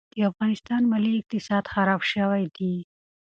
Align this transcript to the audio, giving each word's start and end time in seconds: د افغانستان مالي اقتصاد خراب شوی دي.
د 0.13 0.15
افغانستان 0.31 0.81
مالي 0.91 1.11
اقتصاد 1.17 1.63
خراب 1.73 2.01
شوی 2.11 2.43
دي. 2.55 2.73